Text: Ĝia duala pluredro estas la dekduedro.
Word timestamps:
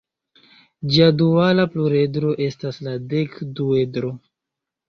Ĝia 0.93 1.09
duala 1.19 1.67
pluredro 1.75 2.33
estas 2.47 2.81
la 2.89 2.95
dekduedro. 3.13 4.13